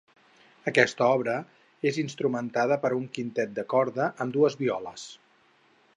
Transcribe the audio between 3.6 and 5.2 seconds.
de corda amb dues violes.